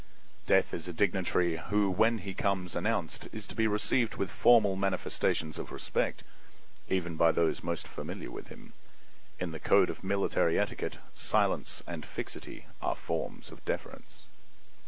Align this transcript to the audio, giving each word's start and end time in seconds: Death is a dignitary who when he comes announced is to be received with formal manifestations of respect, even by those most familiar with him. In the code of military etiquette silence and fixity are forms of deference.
Death 0.47 0.73
is 0.73 0.87
a 0.87 0.93
dignitary 0.93 1.57
who 1.57 1.87
when 1.91 2.17
he 2.17 2.33
comes 2.33 2.75
announced 2.75 3.27
is 3.31 3.45
to 3.45 3.53
be 3.53 3.67
received 3.67 4.15
with 4.15 4.31
formal 4.31 4.75
manifestations 4.75 5.59
of 5.59 5.71
respect, 5.71 6.23
even 6.89 7.15
by 7.17 7.31
those 7.31 7.61
most 7.61 7.87
familiar 7.87 8.31
with 8.31 8.47
him. 8.47 8.73
In 9.39 9.51
the 9.51 9.59
code 9.59 9.91
of 9.91 10.03
military 10.03 10.57
etiquette 10.57 10.97
silence 11.13 11.83
and 11.85 12.03
fixity 12.03 12.65
are 12.81 12.95
forms 12.95 13.51
of 13.51 13.63
deference. 13.63 14.23